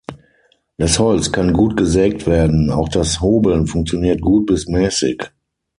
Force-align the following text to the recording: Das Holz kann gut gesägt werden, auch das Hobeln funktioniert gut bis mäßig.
Das 0.77 0.97
Holz 0.97 1.31
kann 1.31 1.53
gut 1.53 1.77
gesägt 1.77 2.25
werden, 2.25 2.71
auch 2.71 2.89
das 2.89 3.21
Hobeln 3.21 3.67
funktioniert 3.67 4.19
gut 4.19 4.47
bis 4.47 4.65
mäßig. 4.65 5.29